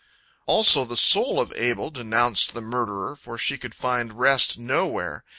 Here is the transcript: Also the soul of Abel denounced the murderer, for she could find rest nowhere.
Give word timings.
Also 0.47 0.83
the 0.83 0.97
soul 0.97 1.39
of 1.39 1.53
Abel 1.55 1.91
denounced 1.91 2.55
the 2.55 2.59
murderer, 2.61 3.15
for 3.15 3.37
she 3.37 3.59
could 3.59 3.75
find 3.75 4.13
rest 4.17 4.57
nowhere. 4.57 5.23